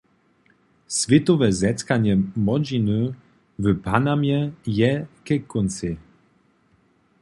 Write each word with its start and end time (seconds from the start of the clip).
Swětowe 0.87 1.51
zetkanje 1.59 2.13
młodźiny 2.45 3.13
w 3.63 3.65
Panamje 3.85 4.39
je 4.79 4.91
ke 5.25 5.35
kóncej. 5.51 5.97